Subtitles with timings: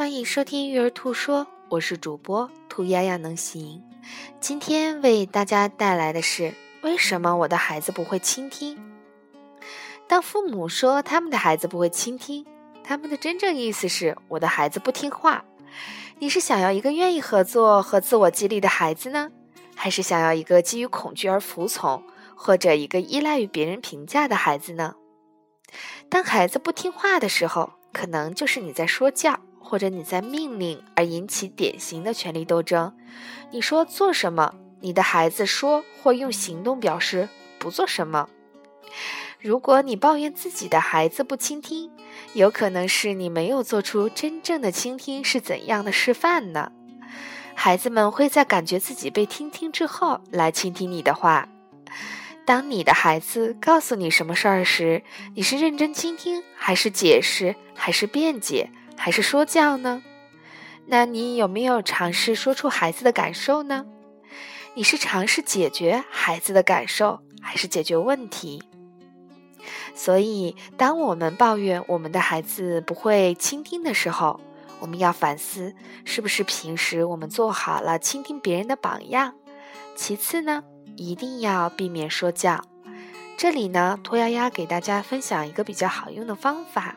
[0.00, 3.84] 欢迎收听育儿兔说，我是主播兔丫丫能行。
[4.40, 8.78] 今天为大家带来的是为什么我的孩子不会倾听？
[10.08, 12.46] 当父母说他们的孩子不会倾听，
[12.82, 15.44] 他们的真正意思是我的孩子不听话。
[16.18, 19.30] 你是想要一个愿意合作和自我激励的孩子呢，
[19.76, 22.02] 还是想要一个基于恐惧而服从，
[22.34, 24.94] 或者一个依赖于别人评价的孩子呢？
[26.08, 29.38] 当孩子不听话的时候，可能就是你在说教。
[29.60, 32.92] 或者你在命令而引起典型的权力斗争，
[33.52, 37.28] 你说做什么，你的孩子说或用行动表示
[37.60, 38.28] 不做什么。
[39.38, 41.90] 如果你抱怨自己的孩子不倾听，
[42.34, 46.72] 有可能是你没有做出真正的倾听是怎样的示范呢？
[47.54, 51.48] 孩子们会在感觉自己被倾听之后来倾听你的话。
[52.46, 58.70] 当你的孩子告诉你什么事儿时，你是认真倾听，还是解释，还是辩解？
[59.02, 60.02] 还是说教呢？
[60.84, 63.86] 那你有没有尝试说出孩子的感受呢？
[64.74, 68.62] 你是尝试解决孩子的感受，还是解决问题？
[69.94, 74.38] 所以，当我们抱怨我们的孩子不会倾听的时候，
[74.80, 79.32] 我们要反思，是不是平时我们做好了倾听别人的榜样？
[79.96, 80.62] 其次呢，
[80.98, 82.62] 一定要避免说教。
[83.38, 86.96] 这里呢，托丫丫给大家分享一个比较好用的方法。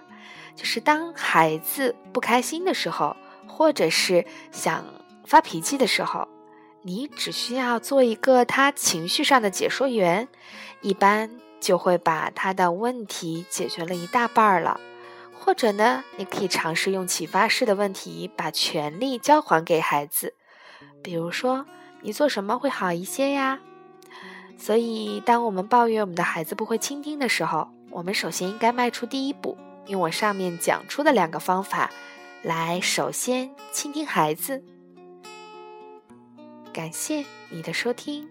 [0.55, 3.15] 就是当孩子不开心的时候，
[3.47, 4.85] 或者是想
[5.25, 6.27] 发脾气的时候，
[6.81, 10.27] 你只需要做一个他情绪上的解说员，
[10.81, 11.29] 一般
[11.59, 14.79] 就会把他的问题解决了一大半了。
[15.35, 20.35] 或者呢，你可以尝试用启发式的问题把权力交还给孩子，
[21.03, 21.65] 比如说
[22.01, 23.59] 你做什么会好一些呀？
[24.57, 29.57] 所以，当我们抱怨我们的孩子不会倾听的时候，我们首先应该迈出第一步。
[29.87, 31.91] 用我上面讲出的两个方法，
[32.41, 34.63] 来首先倾听孩子。
[36.71, 38.29] 感谢你的收听。